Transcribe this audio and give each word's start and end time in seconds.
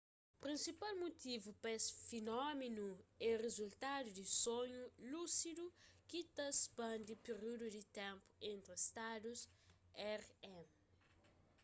prinsipal 0.43 0.93
mutivu 1.03 1.49
pa 1.61 1.69
es 1.77 1.85
finómenu 2.09 2.87
é 3.29 3.31
rizultadu 3.45 4.07
di 4.17 4.25
sonhu 4.43 4.83
lúsidu 5.11 5.65
ki 6.09 6.19
ta 6.35 6.47
spandi 6.63 7.13
períudu 7.27 7.65
di 7.75 7.81
ténpu 7.97 8.27
entri 8.51 8.75
stadus 8.87 9.41
rem 10.19 10.63